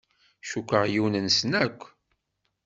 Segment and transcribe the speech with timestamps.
[0.49, 1.81] Cukkeɣ yiwen-nsen akk.